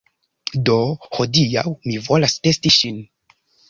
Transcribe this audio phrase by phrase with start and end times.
[0.69, 0.77] Do,
[1.19, 3.03] hodiaŭ mi volas testi ŝin